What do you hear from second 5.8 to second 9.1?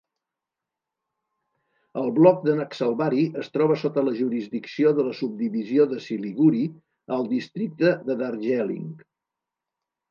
de Siliguri, al districte de Darjeeling.